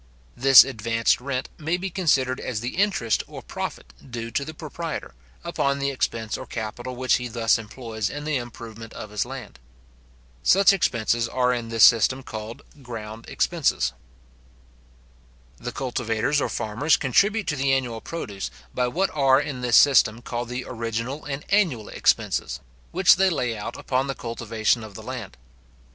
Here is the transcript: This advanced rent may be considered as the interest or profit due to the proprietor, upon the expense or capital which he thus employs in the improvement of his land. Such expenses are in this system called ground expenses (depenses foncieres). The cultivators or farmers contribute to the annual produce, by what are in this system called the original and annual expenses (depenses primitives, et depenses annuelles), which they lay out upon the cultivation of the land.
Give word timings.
This 0.35 0.63
advanced 0.63 1.21
rent 1.21 1.47
may 1.59 1.77
be 1.77 1.91
considered 1.91 2.39
as 2.39 2.59
the 2.59 2.75
interest 2.75 3.21
or 3.27 3.43
profit 3.43 3.93
due 4.09 4.31
to 4.31 4.43
the 4.43 4.55
proprietor, 4.55 5.13
upon 5.43 5.77
the 5.77 5.91
expense 5.91 6.39
or 6.39 6.47
capital 6.47 6.95
which 6.95 7.17
he 7.17 7.27
thus 7.27 7.59
employs 7.59 8.09
in 8.09 8.23
the 8.23 8.35
improvement 8.37 8.93
of 8.93 9.11
his 9.11 9.25
land. 9.25 9.59
Such 10.41 10.73
expenses 10.73 11.27
are 11.27 11.53
in 11.53 11.69
this 11.69 11.83
system 11.83 12.23
called 12.23 12.63
ground 12.81 13.29
expenses 13.29 13.93
(depenses 13.93 13.93
foncieres). 13.93 15.65
The 15.65 15.71
cultivators 15.71 16.41
or 16.41 16.49
farmers 16.49 16.97
contribute 16.97 17.45
to 17.45 17.55
the 17.55 17.71
annual 17.71 18.01
produce, 18.01 18.49
by 18.73 18.87
what 18.87 19.11
are 19.11 19.39
in 19.39 19.61
this 19.61 19.77
system 19.77 20.23
called 20.23 20.49
the 20.49 20.65
original 20.67 21.25
and 21.25 21.45
annual 21.49 21.89
expenses 21.89 22.53
(depenses 22.53 22.55
primitives, 22.55 22.61
et 22.63 22.73
depenses 22.73 22.89
annuelles), 22.89 22.93
which 22.93 23.15
they 23.17 23.29
lay 23.29 23.55
out 23.55 23.77
upon 23.77 24.07
the 24.07 24.15
cultivation 24.15 24.83
of 24.83 24.95
the 24.95 25.03
land. 25.03 25.37